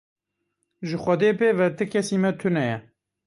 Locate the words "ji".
0.87-0.97